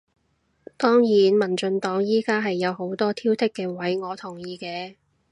[0.77, 4.95] 當然民進黨而家係有好多挑剔嘅位，我同意嘅